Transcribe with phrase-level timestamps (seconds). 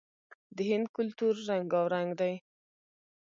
[0.55, 2.33] د هند کلتور رنګارنګ دی.